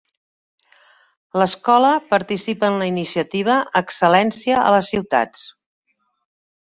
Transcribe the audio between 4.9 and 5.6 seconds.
ciutats".